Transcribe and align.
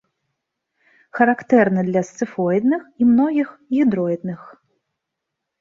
Характэрны 1.19 1.83
для 1.89 2.03
сцыфоідных 2.09 2.81
і 2.99 3.03
многіх 3.11 3.47
гідроідных. 3.77 4.41